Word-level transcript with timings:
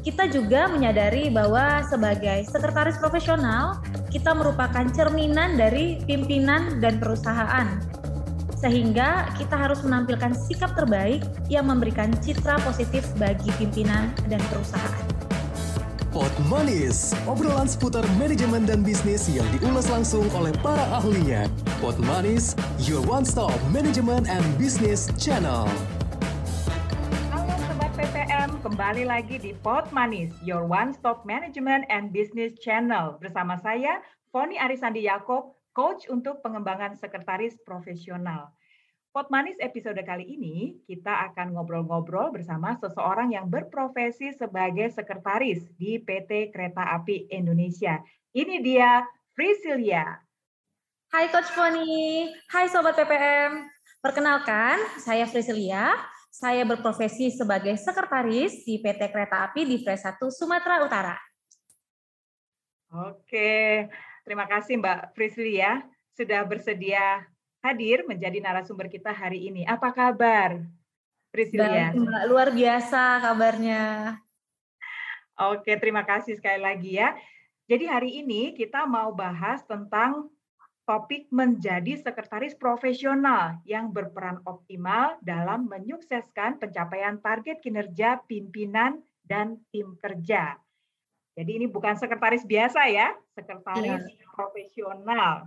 kita 0.00 0.32
juga 0.32 0.64
menyadari 0.72 1.28
bahwa 1.28 1.84
sebagai 1.84 2.48
sekretaris 2.48 2.96
profesional, 2.96 3.84
kita 4.08 4.32
merupakan 4.32 4.88
cerminan 4.96 5.60
dari 5.60 6.00
pimpinan 6.08 6.80
dan 6.80 6.96
perusahaan. 6.96 7.80
Sehingga 8.60 9.32
kita 9.40 9.56
harus 9.56 9.80
menampilkan 9.80 10.36
sikap 10.36 10.76
terbaik 10.76 11.24
yang 11.48 11.68
memberikan 11.68 12.12
citra 12.20 12.60
positif 12.60 13.08
bagi 13.16 13.48
pimpinan 13.56 14.12
dan 14.28 14.40
perusahaan. 14.52 15.04
Pot 16.10 16.34
Manis, 16.50 17.14
obrolan 17.22 17.70
seputar 17.70 18.02
manajemen 18.18 18.66
dan 18.66 18.82
bisnis 18.82 19.30
yang 19.30 19.46
diulas 19.54 19.86
langsung 19.86 20.26
oleh 20.34 20.50
para 20.58 20.82
ahlinya. 20.90 21.46
Pot 21.78 21.94
Manis, 22.02 22.58
your 22.82 22.98
one-stop 23.06 23.54
management 23.70 24.26
and 24.26 24.42
business 24.58 25.06
channel. 25.14 25.70
Kembali 28.60 29.08
lagi 29.08 29.40
di 29.40 29.56
Pot 29.64 29.88
Manis, 29.88 30.36
your 30.44 30.68
one-stop 30.68 31.24
management 31.24 31.88
and 31.88 32.12
business 32.12 32.52
channel. 32.60 33.16
Bersama 33.16 33.56
saya, 33.56 34.04
Foni 34.28 34.60
Arisandi 34.60 35.00
Yakob, 35.08 35.56
coach 35.72 36.04
untuk 36.12 36.44
pengembangan 36.44 36.92
sekretaris 36.92 37.56
profesional. 37.64 38.52
Pot 39.16 39.32
Manis 39.32 39.56
episode 39.64 39.96
kali 40.04 40.36
ini 40.36 40.76
kita 40.84 41.32
akan 41.32 41.56
ngobrol-ngobrol 41.56 42.36
bersama 42.36 42.76
seseorang 42.76 43.32
yang 43.32 43.48
berprofesi 43.48 44.36
sebagai 44.36 44.92
sekretaris 44.92 45.64
di 45.80 45.96
PT 45.96 46.52
Kereta 46.52 47.00
Api 47.00 47.32
Indonesia. 47.32 47.96
Ini 48.36 48.60
dia 48.60 49.08
Priscilia. 49.32 50.20
Hai 51.08 51.32
Coach 51.32 51.48
Foni, 51.56 52.28
hai 52.52 52.68
Sobat 52.68 52.92
PPM. 52.92 53.72
Perkenalkan, 54.04 54.76
saya 55.00 55.24
Priscilia. 55.24 55.96
Saya 56.30 56.62
berprofesi 56.62 57.34
sebagai 57.34 57.74
sekretaris 57.74 58.62
di 58.62 58.78
PT 58.78 59.10
Kereta 59.10 59.50
Api 59.50 59.66
di 59.66 59.82
Fres 59.82 60.06
1 60.06 60.22
Sumatera 60.30 60.78
Utara. 60.78 61.16
Oke, 63.10 63.90
terima 64.22 64.46
kasih 64.46 64.78
Mbak 64.78 65.10
Priscilia 65.14 65.82
sudah 66.14 66.46
bersedia 66.46 67.26
hadir 67.62 68.06
menjadi 68.06 68.38
narasumber 68.38 68.86
kita 68.86 69.10
hari 69.10 69.50
ini. 69.50 69.66
Apa 69.66 69.90
kabar, 69.90 70.62
Priscilia? 71.34 71.90
Baik, 71.90 72.26
luar 72.30 72.54
biasa 72.54 73.26
kabarnya. 73.26 73.82
Oke, 75.50 75.74
terima 75.82 76.06
kasih 76.06 76.38
sekali 76.38 76.62
lagi 76.62 76.98
ya. 76.98 77.10
Jadi 77.66 77.90
hari 77.90 78.22
ini 78.22 78.54
kita 78.54 78.86
mau 78.86 79.14
bahas 79.14 79.62
tentang 79.66 80.30
topik 80.90 81.30
menjadi 81.30 82.02
sekretaris 82.02 82.58
profesional 82.58 83.62
yang 83.62 83.94
berperan 83.94 84.42
optimal 84.42 85.14
dalam 85.22 85.70
menyukseskan 85.70 86.58
pencapaian 86.58 87.22
target 87.22 87.62
kinerja 87.62 88.18
pimpinan 88.26 88.98
dan 89.22 89.62
tim 89.70 89.94
kerja. 90.02 90.58
Jadi 91.38 91.62
ini 91.62 91.70
bukan 91.70 91.94
sekretaris 91.94 92.42
biasa 92.42 92.90
ya, 92.90 93.14
sekretaris 93.38 94.02
ya. 94.02 94.26
profesional. 94.34 95.46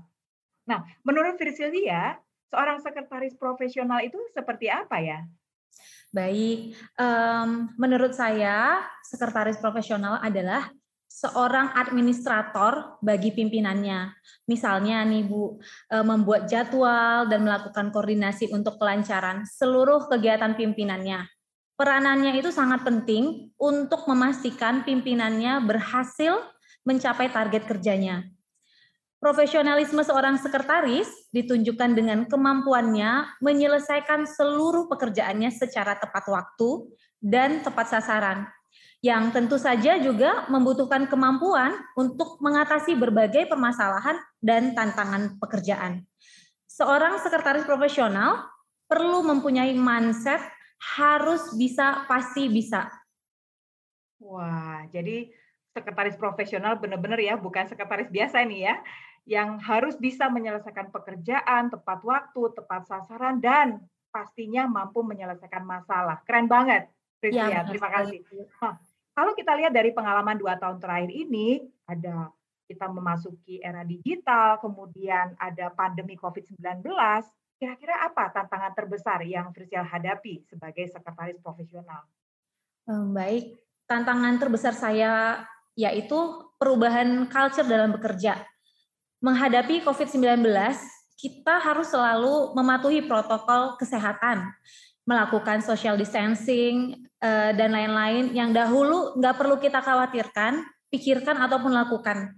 Nah, 0.64 0.80
menurut 1.04 1.36
Virsilia, 1.36 2.16
seorang 2.48 2.80
sekretaris 2.80 3.36
profesional 3.36 4.00
itu 4.00 4.16
seperti 4.32 4.72
apa 4.72 5.04
ya? 5.04 5.28
Baik, 6.16 6.72
um, 6.96 7.68
menurut 7.76 8.16
saya 8.16 8.80
sekretaris 9.04 9.60
profesional 9.60 10.24
adalah 10.24 10.72
seorang 11.14 11.78
administrator 11.78 12.98
bagi 13.06 13.30
pimpinannya. 13.30 14.10
Misalnya 14.50 15.06
nih 15.06 15.22
Bu, 15.30 15.62
membuat 16.02 16.50
jadwal 16.50 17.30
dan 17.30 17.46
melakukan 17.46 17.94
koordinasi 17.94 18.50
untuk 18.50 18.82
kelancaran 18.82 19.46
seluruh 19.46 20.10
kegiatan 20.10 20.58
pimpinannya. 20.58 21.30
Peranannya 21.78 22.34
itu 22.34 22.50
sangat 22.50 22.82
penting 22.82 23.54
untuk 23.62 24.10
memastikan 24.10 24.82
pimpinannya 24.82 25.62
berhasil 25.62 26.42
mencapai 26.82 27.30
target 27.30 27.70
kerjanya. 27.70 28.26
Profesionalisme 29.24 30.04
seorang 30.04 30.36
sekretaris 30.36 31.08
ditunjukkan 31.32 31.96
dengan 31.96 32.20
kemampuannya 32.28 33.40
menyelesaikan 33.40 34.28
seluruh 34.28 34.92
pekerjaannya 34.92 35.48
secara 35.48 35.96
tepat 35.96 36.28
waktu 36.28 36.92
dan 37.24 37.64
tepat 37.64 37.88
sasaran, 37.88 38.52
yang 39.04 39.36
tentu 39.36 39.60
saja 39.60 40.00
juga 40.00 40.48
membutuhkan 40.48 41.12
kemampuan 41.12 41.76
untuk 42.00 42.40
mengatasi 42.40 42.96
berbagai 42.96 43.52
permasalahan 43.52 44.16
dan 44.40 44.72
tantangan 44.72 45.36
pekerjaan. 45.44 46.08
Seorang 46.72 47.20
sekretaris 47.20 47.68
profesional 47.68 48.48
perlu 48.88 49.20
mempunyai 49.28 49.76
mindset 49.76 50.40
harus 50.96 51.52
bisa, 51.60 52.08
pasti 52.08 52.48
bisa. 52.48 52.88
Wah, 54.24 54.88
jadi 54.88 55.28
sekretaris 55.76 56.16
profesional 56.16 56.80
benar-benar 56.80 57.20
ya, 57.20 57.36
bukan 57.36 57.68
sekretaris 57.68 58.08
biasa 58.08 58.40
nih 58.48 58.72
ya 58.72 58.76
yang 59.24 59.60
harus 59.60 59.96
bisa 60.00 60.28
menyelesaikan 60.28 60.92
pekerjaan 60.92 61.72
tepat 61.72 62.00
waktu, 62.04 62.42
tepat 62.56 62.88
sasaran, 62.88 63.40
dan 63.40 63.84
pastinya 64.12 64.68
mampu 64.68 65.00
menyelesaikan 65.04 65.64
masalah. 65.64 66.20
Keren 66.28 66.52
banget, 66.52 66.92
Prisia. 67.24 67.48
Ya, 67.48 67.64
Terima 67.64 67.88
kasih. 67.88 68.20
Nah, 68.60 68.76
kalau 69.14 69.38
kita 69.38 69.54
lihat 69.54 69.74
dari 69.74 69.94
pengalaman 69.94 70.38
dua 70.38 70.58
tahun 70.58 70.82
terakhir 70.82 71.14
ini, 71.14 71.62
ada 71.86 72.34
kita 72.66 72.90
memasuki 72.90 73.62
era 73.62 73.86
digital, 73.86 74.58
kemudian 74.58 75.38
ada 75.38 75.70
pandemi 75.70 76.18
COVID-19, 76.18 76.82
kira-kira 77.62 77.96
apa 78.02 78.34
tantangan 78.34 78.74
terbesar 78.74 79.22
yang 79.22 79.54
Frisial 79.54 79.86
hadapi 79.86 80.42
sebagai 80.50 80.90
sekretaris 80.90 81.38
profesional? 81.38 82.02
Baik, 83.14 83.56
tantangan 83.86 84.42
terbesar 84.42 84.74
saya 84.74 85.46
yaitu 85.78 86.18
perubahan 86.58 87.30
culture 87.30 87.66
dalam 87.66 87.94
bekerja. 87.94 88.42
Menghadapi 89.24 89.86
COVID-19, 89.86 90.44
kita 91.16 91.56
harus 91.64 91.88
selalu 91.88 92.52
mematuhi 92.52 93.06
protokol 93.06 93.80
kesehatan, 93.80 94.52
melakukan 95.04 95.60
social 95.60 96.00
distancing, 96.00 97.04
eh, 97.20 97.52
dan 97.56 97.76
lain-lain 97.76 98.32
yang 98.32 98.56
dahulu 98.56 99.16
nggak 99.20 99.36
perlu 99.36 99.56
kita 99.60 99.84
khawatirkan, 99.84 100.64
pikirkan 100.88 101.40
ataupun 101.44 101.72
lakukan. 101.72 102.36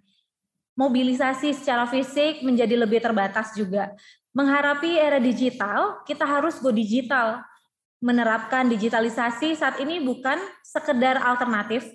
Mobilisasi 0.76 1.56
secara 1.56 1.88
fisik 1.88 2.44
menjadi 2.44 2.76
lebih 2.76 3.00
terbatas 3.00 3.56
juga. 3.56 3.96
Mengharapi 4.36 5.00
era 5.00 5.24
digital, 5.24 6.04
kita 6.04 6.28
harus 6.28 6.60
go 6.60 6.68
digital. 6.68 7.40
Menerapkan 8.04 8.68
digitalisasi 8.68 9.56
saat 9.56 9.80
ini 9.80 10.04
bukan 10.04 10.36
sekedar 10.68 11.16
alternatif, 11.24 11.88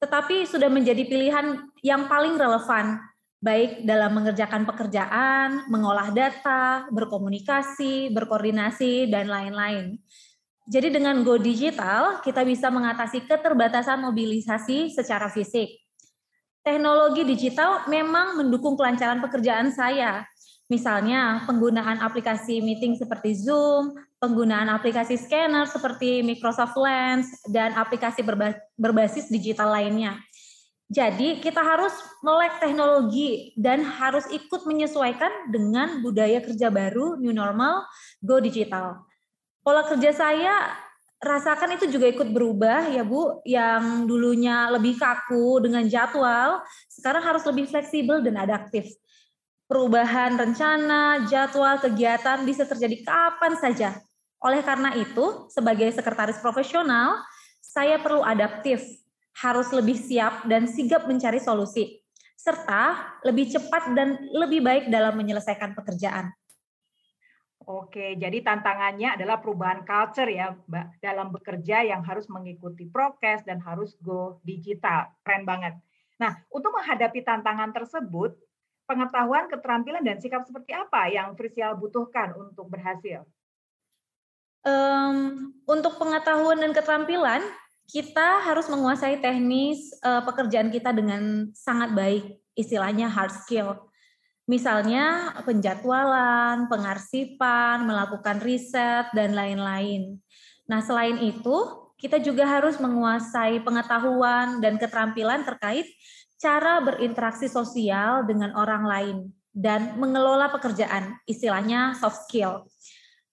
tetapi 0.00 0.48
sudah 0.48 0.72
menjadi 0.72 1.04
pilihan 1.04 1.60
yang 1.84 2.08
paling 2.08 2.40
relevan 2.40 3.04
baik 3.42 3.82
dalam 3.82 4.14
mengerjakan 4.14 4.62
pekerjaan, 4.62 5.66
mengolah 5.66 6.14
data, 6.14 6.86
berkomunikasi, 6.94 8.14
berkoordinasi, 8.14 9.10
dan 9.10 9.26
lain-lain. 9.26 9.98
Jadi 10.70 10.94
dengan 10.94 11.26
Go 11.26 11.42
Digital, 11.42 12.22
kita 12.22 12.46
bisa 12.46 12.70
mengatasi 12.70 13.26
keterbatasan 13.26 13.98
mobilisasi 13.98 14.94
secara 14.94 15.26
fisik. 15.26 15.74
Teknologi 16.62 17.26
digital 17.26 17.90
memang 17.90 18.38
mendukung 18.38 18.78
kelancaran 18.78 19.18
pekerjaan 19.18 19.74
saya. 19.74 20.22
Misalnya 20.70 21.42
penggunaan 21.42 21.98
aplikasi 21.98 22.62
meeting 22.62 22.94
seperti 22.94 23.34
Zoom, 23.34 23.98
penggunaan 24.22 24.70
aplikasi 24.70 25.18
scanner 25.18 25.66
seperti 25.66 26.22
Microsoft 26.22 26.78
Lens, 26.78 27.26
dan 27.50 27.74
aplikasi 27.74 28.22
berbasis 28.78 29.26
digital 29.26 29.74
lainnya 29.74 30.14
jadi 30.92 31.40
kita 31.40 31.64
harus 31.64 31.96
melek 32.20 32.60
teknologi 32.60 33.56
dan 33.56 33.80
harus 33.80 34.28
ikut 34.28 34.68
menyesuaikan 34.68 35.48
dengan 35.48 36.04
budaya 36.04 36.44
kerja 36.44 36.68
baru, 36.68 37.16
new 37.16 37.32
normal, 37.32 37.88
go 38.20 38.36
digital. 38.36 39.00
Pola 39.64 39.88
kerja 39.88 40.12
saya 40.12 40.68
rasakan 41.16 41.80
itu 41.80 41.88
juga 41.88 42.12
ikut 42.12 42.28
berubah 42.28 42.92
ya 42.92 43.08
Bu, 43.08 43.40
yang 43.48 44.04
dulunya 44.04 44.68
lebih 44.68 45.00
kaku 45.00 45.64
dengan 45.64 45.88
jadwal, 45.88 46.60
sekarang 46.92 47.24
harus 47.24 47.40
lebih 47.48 47.72
fleksibel 47.72 48.20
dan 48.20 48.36
adaptif. 48.36 48.92
Perubahan 49.72 50.36
rencana, 50.36 51.24
jadwal, 51.24 51.80
kegiatan 51.80 52.44
bisa 52.44 52.68
terjadi 52.68 53.00
kapan 53.00 53.56
saja. 53.56 53.96
Oleh 54.44 54.60
karena 54.60 54.92
itu, 54.92 55.48
sebagai 55.48 55.88
sekretaris 55.96 56.36
profesional, 56.36 57.16
saya 57.64 57.96
perlu 57.96 58.20
adaptif 58.20 59.01
harus 59.40 59.72
lebih 59.72 59.96
siap 59.96 60.44
dan 60.44 60.68
sigap 60.68 61.08
mencari 61.08 61.40
solusi, 61.40 62.02
serta 62.36 63.16
lebih 63.24 63.48
cepat 63.48 63.96
dan 63.96 64.18
lebih 64.34 64.60
baik 64.60 64.84
dalam 64.92 65.16
menyelesaikan 65.16 65.72
pekerjaan. 65.72 66.34
Oke, 67.62 68.18
jadi 68.18 68.42
tantangannya 68.42 69.14
adalah 69.14 69.38
perubahan 69.38 69.86
culture 69.86 70.26
ya, 70.26 70.50
Mbak, 70.66 70.98
dalam 70.98 71.30
bekerja 71.30 71.86
yang 71.86 72.02
harus 72.02 72.26
mengikuti 72.26 72.90
prokes 72.90 73.46
dan 73.46 73.62
harus 73.62 73.94
go 74.02 74.42
digital. 74.42 75.14
Keren 75.22 75.46
banget. 75.46 75.78
Nah, 76.18 76.42
untuk 76.50 76.74
menghadapi 76.74 77.22
tantangan 77.22 77.70
tersebut, 77.70 78.34
pengetahuan, 78.90 79.46
keterampilan, 79.46 80.02
dan 80.02 80.18
sikap 80.18 80.42
seperti 80.42 80.74
apa 80.74 81.06
yang 81.06 81.38
Frisial 81.38 81.78
butuhkan 81.78 82.34
untuk 82.34 82.66
berhasil? 82.66 83.22
Um, 84.66 85.50
untuk 85.66 85.98
pengetahuan 85.98 86.58
dan 86.58 86.74
keterampilan, 86.74 87.42
kita 87.92 88.40
harus 88.40 88.72
menguasai 88.72 89.20
teknis 89.20 89.92
uh, 90.00 90.24
pekerjaan 90.24 90.72
kita 90.72 90.96
dengan 90.96 91.52
sangat 91.52 91.92
baik, 91.92 92.24
istilahnya 92.56 93.12
hard 93.12 93.36
skill. 93.44 93.76
Misalnya 94.48 95.36
penjadwalan, 95.44 96.72
pengarsipan, 96.72 97.84
melakukan 97.84 98.40
riset, 98.40 99.12
dan 99.12 99.36
lain-lain. 99.36 100.18
Nah, 100.66 100.80
selain 100.80 101.20
itu, 101.20 101.56
kita 102.00 102.18
juga 102.18 102.48
harus 102.48 102.80
menguasai 102.80 103.60
pengetahuan 103.60 104.58
dan 104.64 104.80
keterampilan 104.80 105.44
terkait 105.44 105.86
cara 106.40 106.82
berinteraksi 106.82 107.46
sosial 107.46 108.26
dengan 108.26 108.56
orang 108.58 108.82
lain 108.88 109.16
dan 109.52 110.00
mengelola 110.00 110.48
pekerjaan, 110.48 111.20
istilahnya 111.28 111.94
soft 111.94 112.26
skill. 112.26 112.66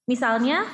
Misalnya, 0.06 0.68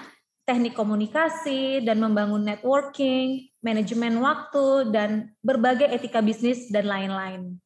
teknik 0.44 0.76
komunikasi 0.78 1.82
dan 1.82 1.98
membangun 2.04 2.44
networking, 2.44 3.55
manajemen 3.66 4.22
waktu, 4.22 4.94
dan 4.94 5.34
berbagai 5.42 5.90
etika 5.90 6.22
bisnis 6.22 6.70
dan 6.70 6.86
lain-lain. 6.86 7.58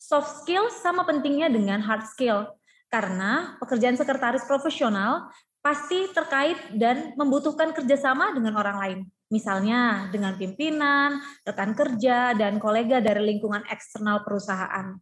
Soft 0.00 0.40
skill 0.40 0.72
sama 0.72 1.04
pentingnya 1.04 1.52
dengan 1.52 1.84
hard 1.84 2.08
skill, 2.08 2.48
karena 2.88 3.60
pekerjaan 3.60 4.00
sekretaris 4.00 4.48
profesional 4.48 5.28
pasti 5.60 6.08
terkait 6.16 6.56
dan 6.72 7.12
membutuhkan 7.20 7.76
kerjasama 7.76 8.32
dengan 8.32 8.56
orang 8.56 8.76
lain. 8.80 9.00
Misalnya 9.28 10.08
dengan 10.08 10.40
pimpinan, 10.40 11.20
rekan 11.44 11.76
kerja, 11.76 12.32
dan 12.32 12.56
kolega 12.56 13.04
dari 13.04 13.36
lingkungan 13.36 13.64
eksternal 13.68 14.24
perusahaan 14.24 14.96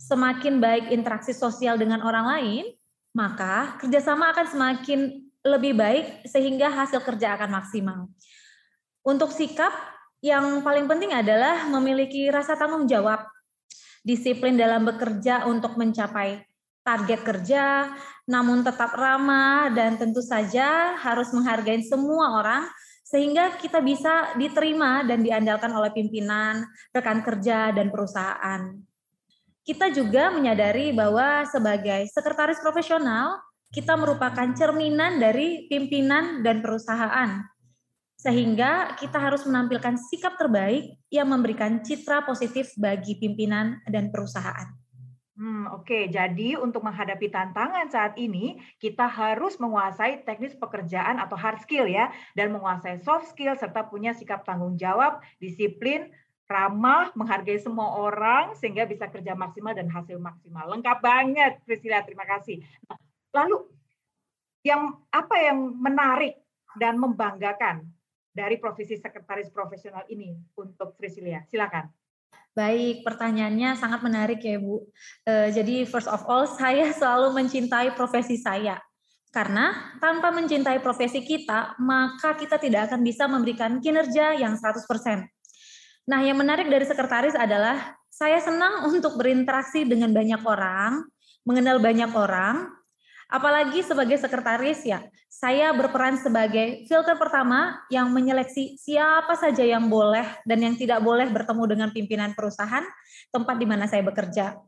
semakin 0.00 0.64
baik 0.64 0.88
interaksi 0.88 1.36
sosial 1.36 1.76
dengan 1.76 2.00
orang 2.00 2.24
lain, 2.24 2.64
maka 3.12 3.76
kerjasama 3.76 4.32
akan 4.32 4.46
semakin 4.48 5.00
lebih 5.44 5.76
baik 5.76 6.24
sehingga 6.24 6.72
hasil 6.72 7.04
kerja 7.04 7.36
akan 7.36 7.60
maksimal. 7.60 8.08
Untuk 9.00 9.32
sikap, 9.32 9.72
yang 10.20 10.60
paling 10.60 10.84
penting 10.84 11.16
adalah 11.16 11.64
memiliki 11.68 12.28
rasa 12.28 12.56
tanggung 12.56 12.84
jawab, 12.84 13.24
disiplin 14.04 14.56
dalam 14.56 14.84
bekerja 14.84 15.48
untuk 15.48 15.80
mencapai 15.80 16.44
target 16.84 17.20
kerja, 17.24 17.92
namun 18.28 18.60
tetap 18.64 18.92
ramah 18.96 19.72
dan 19.72 19.96
tentu 19.96 20.20
saja 20.20 20.96
harus 21.00 21.32
menghargai 21.32 21.80
semua 21.84 22.40
orang 22.40 22.64
sehingga 23.04 23.58
kita 23.58 23.82
bisa 23.82 24.36
diterima 24.38 25.02
dan 25.02 25.24
diandalkan 25.24 25.72
oleh 25.74 25.90
pimpinan, 25.90 26.62
rekan 26.94 27.24
kerja, 27.26 27.74
dan 27.74 27.90
perusahaan 27.90 28.80
kita 29.70 29.92
juga 29.92 30.34
menyadari 30.34 30.90
bahwa 30.90 31.44
sebagai 31.46 32.08
sekretaris 32.10 32.58
profesional, 32.58 33.38
kita 33.70 33.94
merupakan 33.94 34.50
cerminan 34.56 35.22
dari 35.22 35.70
pimpinan 35.70 36.42
dan 36.42 36.58
perusahaan. 36.58 37.44
Sehingga 38.20 39.00
kita 39.00 39.16
harus 39.16 39.48
menampilkan 39.48 39.96
sikap 39.96 40.36
terbaik 40.36 40.92
yang 41.08 41.32
memberikan 41.32 41.80
citra 41.80 42.20
positif 42.28 42.76
bagi 42.76 43.16
pimpinan 43.16 43.80
dan 43.88 44.12
perusahaan. 44.12 44.76
Hmm, 45.40 45.72
Oke, 45.72 45.88
okay. 45.88 46.02
jadi 46.12 46.60
untuk 46.60 46.84
menghadapi 46.84 47.32
tantangan 47.32 47.88
saat 47.88 48.12
ini, 48.20 48.60
kita 48.76 49.08
harus 49.08 49.56
menguasai 49.56 50.20
teknis 50.20 50.52
pekerjaan 50.52 51.16
atau 51.16 51.32
hard 51.32 51.64
skill 51.64 51.88
ya, 51.88 52.12
dan 52.36 52.52
menguasai 52.52 53.00
soft 53.00 53.32
skill 53.32 53.56
serta 53.56 53.88
punya 53.88 54.12
sikap 54.12 54.44
tanggung 54.44 54.76
jawab, 54.76 55.24
disiplin, 55.40 56.12
ramah, 56.44 57.08
menghargai 57.16 57.56
semua 57.56 57.88
orang 58.04 58.52
sehingga 58.52 58.84
bisa 58.84 59.08
kerja 59.08 59.32
maksimal 59.32 59.72
dan 59.72 59.88
hasil 59.88 60.20
maksimal. 60.20 60.68
Lengkap 60.76 60.98
banget, 61.00 61.52
Priscilla. 61.64 62.04
Terima 62.04 62.28
kasih. 62.28 62.60
Nah, 62.84 63.00
lalu 63.32 63.64
yang 64.60 64.92
apa 65.08 65.40
yang 65.40 65.72
menarik 65.72 66.36
dan 66.76 67.00
membanggakan 67.00 67.88
dari 68.30 68.56
profesi 68.56 68.94
sekretaris 68.96 69.50
profesional 69.50 70.06
ini 70.10 70.34
untuk 70.58 70.94
Priscilla? 70.94 71.42
Silakan. 71.46 71.90
Baik, 72.50 73.06
pertanyaannya 73.06 73.78
sangat 73.78 74.02
menarik 74.02 74.42
ya 74.42 74.58
Bu. 74.58 74.82
E, 75.22 75.54
jadi 75.54 75.86
first 75.86 76.10
of 76.10 76.26
all, 76.26 76.50
saya 76.60 76.90
selalu 76.90 77.34
mencintai 77.34 77.94
profesi 77.94 78.38
saya. 78.38 78.78
Karena 79.30 79.94
tanpa 80.02 80.34
mencintai 80.34 80.82
profesi 80.82 81.22
kita, 81.22 81.78
maka 81.78 82.34
kita 82.34 82.58
tidak 82.58 82.90
akan 82.90 83.06
bisa 83.06 83.30
memberikan 83.30 83.78
kinerja 83.78 84.34
yang 84.34 84.58
100%. 84.58 84.82
Nah, 86.10 86.20
yang 86.26 86.34
menarik 86.34 86.66
dari 86.66 86.82
sekretaris 86.82 87.38
adalah 87.38 87.94
saya 88.10 88.42
senang 88.42 88.82
untuk 88.90 89.14
berinteraksi 89.14 89.86
dengan 89.86 90.10
banyak 90.10 90.42
orang, 90.42 91.06
mengenal 91.46 91.78
banyak 91.78 92.10
orang, 92.10 92.66
apalagi 93.30 93.86
sebagai 93.86 94.18
sekretaris 94.18 94.82
ya. 94.82 94.98
Saya 95.40 95.72
berperan 95.72 96.20
sebagai 96.20 96.84
filter 96.84 97.16
pertama 97.16 97.80
yang 97.88 98.12
menyeleksi 98.12 98.76
siapa 98.76 99.32
saja 99.40 99.64
yang 99.64 99.88
boleh 99.88 100.28
dan 100.44 100.60
yang 100.60 100.76
tidak 100.76 101.00
boleh 101.00 101.32
bertemu 101.32 101.64
dengan 101.64 101.88
pimpinan 101.88 102.36
perusahaan 102.36 102.84
tempat 103.32 103.56
di 103.56 103.64
mana 103.64 103.88
saya 103.88 104.04
bekerja. 104.04 104.60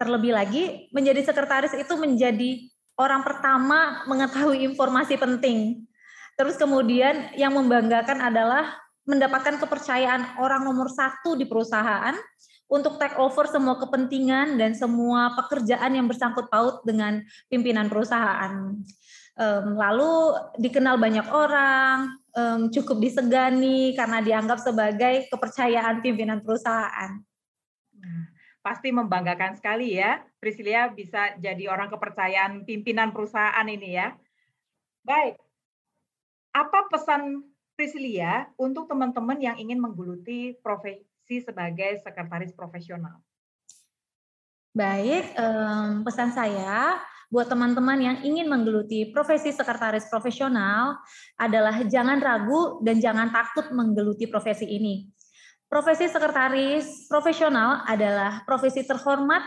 Terlebih 0.00 0.32
lagi, 0.32 0.88
menjadi 0.96 1.20
sekretaris 1.20 1.76
itu 1.76 1.92
menjadi 2.00 2.64
orang 2.96 3.20
pertama 3.20 4.00
mengetahui 4.08 4.64
informasi 4.72 5.20
penting. 5.20 5.84
Terus 6.32 6.56
kemudian 6.56 7.36
yang 7.36 7.52
membanggakan 7.52 8.24
adalah 8.24 8.80
mendapatkan 9.04 9.60
kepercayaan 9.60 10.40
orang 10.40 10.64
nomor 10.64 10.88
satu 10.88 11.36
di 11.36 11.44
perusahaan 11.44 12.16
untuk 12.72 12.96
take 12.96 13.20
over 13.20 13.44
semua 13.44 13.76
kepentingan 13.76 14.56
dan 14.56 14.72
semua 14.72 15.36
pekerjaan 15.36 15.92
yang 15.92 16.08
bersangkut 16.08 16.48
paut 16.48 16.80
dengan 16.88 17.20
pimpinan 17.52 17.92
perusahaan. 17.92 18.80
Lalu 19.76 20.36
dikenal 20.58 20.96
banyak 20.98 21.26
orang, 21.30 22.18
cukup 22.70 22.98
disegani 23.02 23.94
karena 23.98 24.22
dianggap 24.22 24.58
sebagai 24.62 25.28
kepercayaan 25.30 26.02
pimpinan 26.04 26.40
perusahaan. 26.44 27.18
Nah, 28.00 28.24
pasti 28.60 28.92
membanggakan 28.92 29.56
sekali 29.56 29.96
ya, 29.96 30.20
Priscilia 30.36 30.92
bisa 30.92 31.36
jadi 31.40 31.68
orang 31.68 31.88
kepercayaan 31.88 32.64
pimpinan 32.68 33.12
perusahaan 33.12 33.64
ini 33.64 33.96
ya. 33.96 34.12
Baik, 35.00 35.40
apa 36.52 36.88
pesan 36.92 37.44
Priscilia 37.72 38.52
untuk 38.60 38.84
teman-teman 38.84 39.40
yang 39.40 39.56
ingin 39.56 39.80
menggeluti 39.80 40.52
profesi 40.60 41.40
sebagai 41.40 42.04
sekretaris 42.04 42.52
profesional? 42.52 43.24
Baik, 44.76 45.32
um, 45.40 46.04
pesan 46.04 46.30
saya 46.36 47.00
buat 47.30 47.46
teman-teman 47.46 47.98
yang 48.02 48.16
ingin 48.26 48.50
menggeluti 48.50 49.14
profesi 49.14 49.54
sekretaris 49.54 50.10
profesional 50.10 50.98
adalah 51.38 51.86
jangan 51.86 52.18
ragu 52.18 52.82
dan 52.82 52.98
jangan 52.98 53.30
takut 53.30 53.70
menggeluti 53.70 54.26
profesi 54.26 54.66
ini. 54.66 55.06
Profesi 55.70 56.10
sekretaris 56.10 57.06
profesional 57.06 57.86
adalah 57.86 58.42
profesi 58.42 58.82
terhormat 58.82 59.46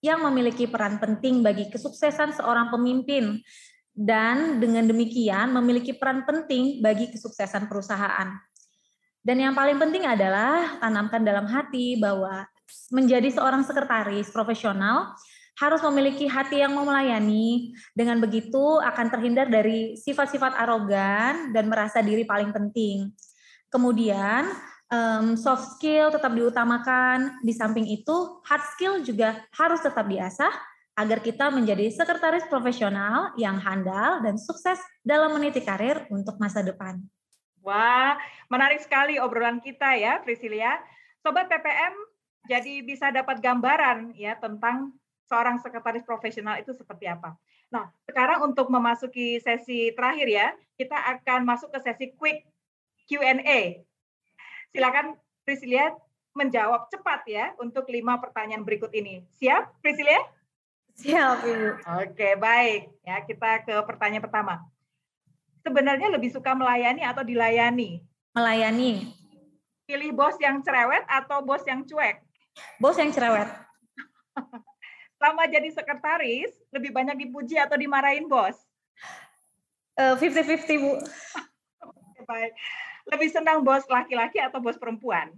yang 0.00 0.24
memiliki 0.24 0.64
peran 0.64 0.96
penting 0.96 1.44
bagi 1.44 1.68
kesuksesan 1.68 2.32
seorang 2.40 2.72
pemimpin 2.72 3.44
dan 3.92 4.56
dengan 4.56 4.88
demikian 4.88 5.52
memiliki 5.52 5.92
peran 5.92 6.24
penting 6.24 6.80
bagi 6.80 7.12
kesuksesan 7.12 7.68
perusahaan. 7.68 8.40
Dan 9.20 9.36
yang 9.36 9.52
paling 9.52 9.76
penting 9.76 10.08
adalah 10.08 10.80
tanamkan 10.80 11.20
dalam 11.20 11.44
hati 11.44 12.00
bahwa 12.00 12.48
menjadi 12.88 13.28
seorang 13.28 13.60
sekretaris 13.66 14.32
profesional 14.32 15.12
harus 15.58 15.82
memiliki 15.82 16.30
hati 16.30 16.62
yang 16.62 16.78
mau 16.78 16.86
melayani. 16.86 17.74
Dengan 17.90 18.22
begitu 18.22 18.78
akan 18.78 19.10
terhindar 19.10 19.50
dari 19.50 19.98
sifat-sifat 19.98 20.54
arogan 20.54 21.50
dan 21.50 21.66
merasa 21.66 21.98
diri 21.98 22.22
paling 22.22 22.54
penting. 22.54 23.10
Kemudian 23.66 24.48
soft 25.36 25.76
skill 25.76 26.14
tetap 26.14 26.30
diutamakan. 26.32 27.42
Di 27.42 27.52
samping 27.52 27.90
itu 27.90 28.40
hard 28.46 28.64
skill 28.72 28.94
juga 29.02 29.42
harus 29.58 29.82
tetap 29.82 30.06
diasah 30.06 30.54
agar 30.98 31.22
kita 31.22 31.50
menjadi 31.54 31.94
sekretaris 31.94 32.46
profesional 32.50 33.30
yang 33.38 33.58
handal 33.58 34.18
dan 34.18 34.34
sukses 34.34 34.82
dalam 35.02 35.30
meniti 35.34 35.62
karir 35.62 36.06
untuk 36.10 36.38
masa 36.42 36.58
depan. 36.62 36.98
Wah, 37.62 38.18
menarik 38.50 38.82
sekali 38.82 39.18
obrolan 39.18 39.62
kita 39.62 39.94
ya, 39.94 40.18
Priscilia. 40.22 40.78
Sobat 41.22 41.46
PPM, 41.46 41.94
jadi 42.48 42.82
bisa 42.82 43.10
dapat 43.14 43.38
gambaran 43.38 44.14
ya 44.16 44.38
tentang 44.40 44.90
seorang 45.28 45.60
sekretaris 45.60 46.02
profesional 46.02 46.56
itu 46.56 46.72
seperti 46.72 47.04
apa. 47.04 47.36
Nah, 47.68 47.92
sekarang 48.08 48.48
untuk 48.48 48.72
memasuki 48.72 49.36
sesi 49.44 49.92
terakhir 49.92 50.26
ya, 50.26 50.46
kita 50.80 50.96
akan 50.96 51.44
masuk 51.44 51.68
ke 51.68 51.78
sesi 51.84 52.06
quick 52.16 52.48
Q&A. 53.04 53.84
Silakan 54.72 55.20
Priscilia 55.44 55.92
menjawab 56.32 56.88
cepat 56.88 57.28
ya 57.28 57.52
untuk 57.60 57.84
lima 57.92 58.16
pertanyaan 58.16 58.64
berikut 58.64 58.88
ini. 58.96 59.24
Siap, 59.36 59.84
Priscilia? 59.84 60.20
Siap, 60.98 61.44
Ibu. 61.44 61.68
Oke, 62.04 62.34
baik. 62.40 62.90
Ya, 63.04 63.22
kita 63.22 63.62
ke 63.62 63.76
pertanyaan 63.84 64.24
pertama. 64.24 64.54
Sebenarnya 65.62 66.08
lebih 66.10 66.32
suka 66.32 66.56
melayani 66.56 67.04
atau 67.04 67.22
dilayani? 67.22 68.02
Melayani. 68.32 69.12
Pilih 69.84 70.10
bos 70.12 70.36
yang 70.40 70.60
cerewet 70.64 71.04
atau 71.08 71.40
bos 71.44 71.64
yang 71.64 71.84
cuek? 71.84 72.20
Bos 72.80 72.96
yang 72.96 73.12
cerewet. 73.12 73.48
Selama 75.18 75.50
jadi 75.50 75.68
sekretaris, 75.74 76.54
lebih 76.70 76.94
banyak 76.94 77.18
dipuji 77.26 77.58
atau 77.58 77.74
dimarahin 77.74 78.30
bos? 78.30 78.54
Uh, 79.98 80.14
50-50, 80.14 80.78
Bu. 80.78 80.92
baik. 82.28 82.52
lebih 83.08 83.32
senang 83.32 83.64
bos 83.64 83.82
laki-laki 83.88 84.38
atau 84.38 84.62
bos 84.62 84.78
perempuan? 84.78 85.32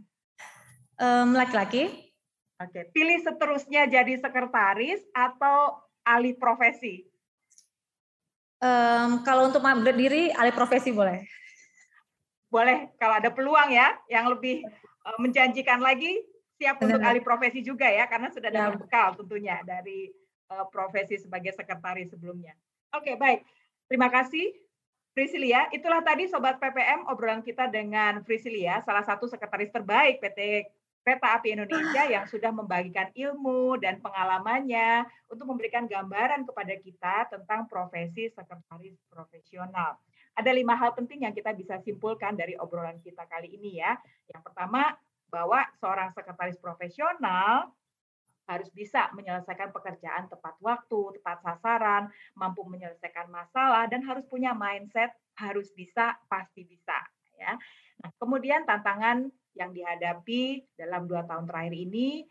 Um, 1.01 1.33
laki-laki. 1.33 2.13
Oke, 2.61 2.93
pilih 2.93 3.25
seterusnya 3.25 3.89
jadi 3.89 4.21
sekretaris 4.21 5.01
atau 5.17 5.81
alih 6.05 6.37
profesi? 6.37 7.09
Um, 8.61 9.25
kalau 9.25 9.49
untuk 9.49 9.65
upgrade 9.65 9.97
diri, 9.97 10.23
alih 10.37 10.53
profesi 10.53 10.93
boleh. 10.93 11.25
Boleh, 12.53 12.93
kalau 13.01 13.17
ada 13.17 13.33
peluang 13.33 13.73
ya, 13.73 13.97
yang 14.13 14.29
lebih 14.29 14.61
uh, 15.09 15.17
menjanjikan 15.17 15.81
lagi, 15.81 16.21
siap 16.61 16.77
Benar. 16.77 17.01
untuk 17.01 17.01
alih 17.09 17.25
profesi 17.25 17.65
juga 17.65 17.89
ya, 17.89 18.05
karena 18.05 18.29
sudah 18.29 18.53
ada 18.53 18.69
ya. 18.69 18.77
bekal 18.77 19.09
tentunya 19.17 19.57
dari 19.65 20.13
uh, 20.53 20.69
profesi 20.69 21.17
sebagai 21.17 21.57
sekretaris 21.57 22.13
sebelumnya. 22.13 22.53
Oke, 22.93 23.17
baik. 23.17 23.49
Terima 23.89 24.13
kasih 24.13 24.53
Priscilia, 25.11 25.67
itulah 25.75 26.07
tadi 26.07 26.31
Sobat 26.31 26.63
PPM 26.63 27.03
obrolan 27.11 27.43
kita 27.43 27.67
dengan 27.67 28.23
Priscilia, 28.23 28.79
salah 28.87 29.03
satu 29.03 29.27
sekretaris 29.27 29.75
terbaik 29.75 30.23
PT 30.23 30.71
Kereta 31.03 31.35
Api 31.35 31.57
Indonesia 31.57 32.07
yang 32.07 32.31
sudah 32.31 32.55
membagikan 32.55 33.11
ilmu 33.11 33.75
dan 33.83 33.99
pengalamannya 33.99 35.09
untuk 35.27 35.51
memberikan 35.51 35.91
gambaran 35.91 36.47
kepada 36.47 36.75
kita 36.79 37.15
tentang 37.27 37.67
profesi 37.67 38.31
sekretaris 38.31 39.01
profesional. 39.11 39.99
Ada 40.39 40.55
lima 40.55 40.79
hal 40.79 40.95
penting 40.95 41.27
yang 41.27 41.35
kita 41.35 41.59
bisa 41.59 41.83
simpulkan 41.83 42.39
dari 42.39 42.55
obrolan 42.55 43.03
kita 43.03 43.27
kali 43.27 43.51
ini 43.51 43.83
ya. 43.83 43.99
Yang 44.31 44.47
pertama, 44.47 44.95
bahwa 45.31 45.63
seorang 45.79 46.11
sekretaris 46.13 46.59
profesional 46.59 47.71
harus 48.51 48.67
bisa 48.75 49.07
menyelesaikan 49.15 49.71
pekerjaan 49.71 50.27
tepat 50.27 50.59
waktu, 50.59 51.23
tepat 51.23 51.39
sasaran, 51.47 52.11
mampu 52.35 52.67
menyelesaikan 52.67 53.31
masalah, 53.31 53.87
dan 53.87 54.03
harus 54.03 54.27
punya 54.27 54.51
mindset 54.51 55.15
harus 55.39 55.71
bisa, 55.71 56.19
pasti 56.27 56.67
bisa. 56.67 56.99
Ya. 57.39 57.55
Nah, 58.03 58.11
kemudian 58.19 58.67
tantangan 58.67 59.31
yang 59.55 59.71
dihadapi 59.71 60.67
dalam 60.75 61.07
dua 61.07 61.23
tahun 61.25 61.47
terakhir 61.47 61.75
ini 61.79 62.27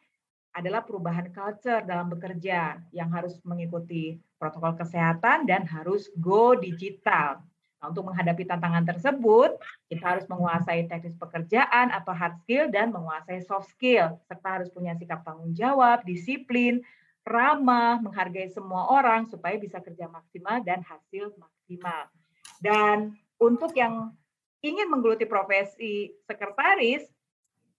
adalah 0.53 0.83
perubahan 0.83 1.31
culture 1.31 1.81
dalam 1.87 2.11
bekerja 2.11 2.83
yang 2.91 3.09
harus 3.13 3.37
mengikuti 3.47 4.17
protokol 4.35 4.75
kesehatan 4.75 5.47
dan 5.47 5.63
harus 5.65 6.11
go 6.19 6.57
digital. 6.57 7.39
Nah, 7.79 7.95
untuk 7.95 8.11
menghadapi 8.11 8.43
tantangan 8.43 8.83
tersebut, 8.83 9.55
kita 9.87 10.03
harus 10.03 10.27
menguasai 10.27 10.91
teknis 10.91 11.15
pekerjaan 11.15 11.95
atau 11.95 12.11
hard 12.11 12.35
skill 12.43 12.67
dan 12.67 12.91
menguasai 12.91 13.39
soft 13.39 13.71
skill, 13.71 14.19
serta 14.27 14.59
harus 14.59 14.67
punya 14.67 14.99
sikap 14.99 15.23
tanggung 15.23 15.55
jawab, 15.55 16.03
disiplin, 16.03 16.83
ramah, 17.23 18.03
menghargai 18.03 18.51
semua 18.51 18.91
orang 18.91 19.31
supaya 19.31 19.55
bisa 19.55 19.79
kerja 19.79 20.11
maksimal 20.11 20.59
dan 20.67 20.83
hasil 20.83 21.31
maksimal. 21.39 22.11
Dan 22.59 23.15
untuk 23.39 23.71
yang 23.79 24.11
ingin 24.59 24.91
menggeluti 24.91 25.23
profesi 25.23 26.11
sekretaris, 26.27 27.07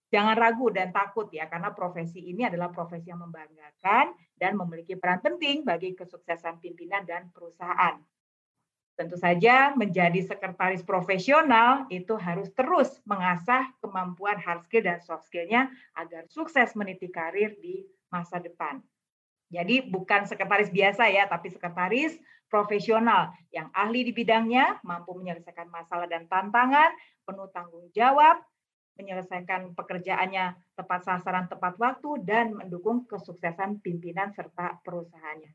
jangan 0.09 0.33
ragu 0.33 0.73
dan 0.73 0.89
takut 0.89 1.29
ya, 1.29 1.45
karena 1.45 1.69
profesi 1.77 2.25
ini 2.25 2.49
adalah 2.49 2.73
profesi 2.73 3.13
yang 3.13 3.21
membanggakan 3.21 4.17
dan 4.33 4.57
memiliki 4.57 4.97
peran 4.97 5.21
penting 5.21 5.61
bagi 5.61 5.93
kesuksesan 5.93 6.57
pimpinan 6.57 7.05
dan 7.05 7.29
perusahaan. 7.29 8.01
Tentu 9.01 9.17
saja 9.17 9.73
menjadi 9.73 10.21
sekretaris 10.21 10.85
profesional 10.85 11.89
itu 11.89 12.13
harus 12.21 12.53
terus 12.53 13.01
mengasah 13.09 13.65
kemampuan 13.81 14.37
hard 14.37 14.61
skill 14.69 14.85
dan 14.85 15.01
soft 15.01 15.25
skill-nya 15.25 15.73
agar 15.97 16.29
sukses 16.29 16.77
meniti 16.77 17.09
karir 17.09 17.57
di 17.57 17.81
masa 18.13 18.37
depan. 18.37 18.77
Jadi 19.49 19.89
bukan 19.89 20.29
sekretaris 20.29 20.69
biasa 20.69 21.09
ya, 21.09 21.25
tapi 21.25 21.49
sekretaris 21.49 22.13
profesional 22.45 23.33
yang 23.49 23.73
ahli 23.73 24.05
di 24.05 24.13
bidangnya, 24.13 24.77
mampu 24.85 25.17
menyelesaikan 25.17 25.65
masalah 25.73 26.05
dan 26.05 26.29
tantangan, 26.29 26.93
penuh 27.25 27.49
tanggung 27.49 27.89
jawab, 27.97 28.37
menyelesaikan 29.01 29.73
pekerjaannya 29.73 30.77
tepat 30.77 31.09
sasaran, 31.09 31.49
tepat 31.49 31.73
waktu, 31.81 32.21
dan 32.21 32.53
mendukung 32.53 33.09
kesuksesan 33.09 33.81
pimpinan 33.81 34.29
serta 34.29 34.77
perusahaannya. 34.85 35.49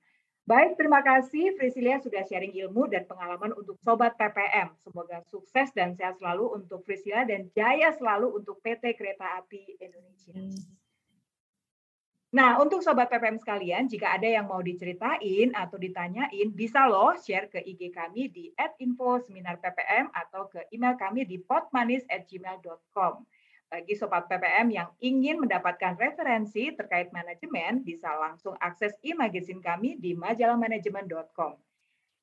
Baik, 0.46 0.78
terima 0.78 1.02
kasih 1.02 1.58
Priscilia 1.58 1.98
sudah 1.98 2.22
sharing 2.22 2.54
ilmu 2.54 2.86
dan 2.86 3.02
pengalaman 3.02 3.50
untuk 3.58 3.74
Sobat 3.82 4.14
PPM. 4.14 4.70
Semoga 4.78 5.18
sukses 5.26 5.74
dan 5.74 5.98
sehat 5.98 6.22
selalu 6.22 6.54
untuk 6.54 6.86
Priscilia 6.86 7.26
dan 7.26 7.50
jaya 7.50 7.90
selalu 7.98 8.30
untuk 8.30 8.62
PT 8.62 8.94
Kereta 8.94 9.42
Api 9.42 9.74
Indonesia. 9.82 10.38
Nah, 12.36 12.60
untuk 12.60 12.84
sobat 12.84 13.08
PPM 13.08 13.40
sekalian, 13.40 13.88
jika 13.88 14.12
ada 14.12 14.28
yang 14.28 14.44
mau 14.44 14.60
diceritain 14.60 15.56
atau 15.56 15.80
ditanyain, 15.80 16.52
bisa 16.52 16.84
loh 16.84 17.16
share 17.16 17.48
ke 17.48 17.64
IG 17.64 17.88
kami 17.94 18.28
di 18.28 18.52
@info 18.76 19.24
seminar 19.24 19.56
PPM 19.56 20.12
atau 20.12 20.44
ke 20.44 20.68
email 20.68 21.00
kami 21.00 21.24
di 21.24 21.40
potmanis@gmail.com. 21.40 23.24
Bagi 23.66 23.98
sobat 23.98 24.30
PPM 24.30 24.70
yang 24.70 24.88
ingin 25.02 25.42
mendapatkan 25.42 25.98
referensi 25.98 26.70
terkait 26.78 27.10
manajemen, 27.10 27.82
bisa 27.82 28.14
langsung 28.14 28.54
akses 28.62 28.94
e-magazine 29.02 29.58
kami 29.58 29.98
di 29.98 30.14
majalahmanajemen.com. 30.14 31.58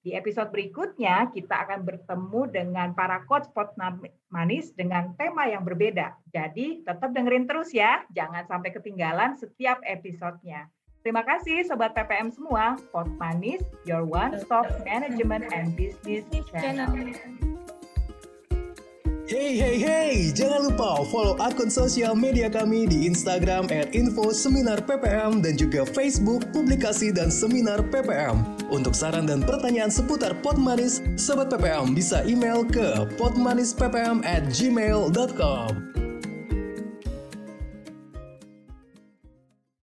Di 0.04 0.16
episode 0.16 0.52
berikutnya, 0.52 1.32
kita 1.32 1.64
akan 1.68 1.88
bertemu 1.88 2.42
dengan 2.52 2.92
para 2.92 3.24
coach 3.24 3.48
pot 3.56 3.72
manis 4.32 4.76
dengan 4.76 5.16
tema 5.16 5.48
yang 5.48 5.64
berbeda. 5.64 6.16
Jadi, 6.32 6.84
tetap 6.84 7.16
dengerin 7.16 7.48
terus 7.48 7.72
ya. 7.72 8.04
Jangan 8.12 8.44
sampai 8.48 8.76
ketinggalan 8.76 9.40
setiap 9.40 9.80
episodenya. 9.88 10.68
Terima 11.04 11.24
kasih 11.28 11.68
Sobat 11.68 11.92
PPM 11.92 12.32
semua. 12.32 12.80
Pot 12.96 13.12
Manis, 13.20 13.60
your 13.84 14.08
one-stop 14.08 14.68
management 14.88 15.52
and 15.52 15.76
business 15.76 16.48
channel. 16.56 16.88
Hey 19.34 19.58
hey 19.58 19.82
hey, 19.82 20.30
jangan 20.30 20.70
lupa 20.70 21.02
follow 21.10 21.34
akun 21.42 21.66
sosial 21.66 22.14
media 22.14 22.54
kami 22.54 22.86
di 22.86 23.10
Instagram 23.10 23.66
at 23.74 23.90
info 23.90 24.30
seminar 24.30 24.86
PPM 24.86 25.42
dan 25.42 25.58
juga 25.58 25.90
Facebook 25.90 26.46
publikasi 26.54 27.10
dan 27.10 27.34
seminar 27.34 27.82
PPM. 27.90 28.46
Untuk 28.70 28.94
saran 28.94 29.26
dan 29.26 29.42
pertanyaan 29.42 29.90
seputar 29.90 30.38
Pot 30.46 30.62
Manis, 30.62 31.02
Sobat 31.18 31.50
PPM 31.50 31.98
bisa 31.98 32.22
email 32.30 32.62
ke 32.62 33.10
potmanisppm 33.18 34.22
at 34.22 34.46
gmail.com. 34.54 36.03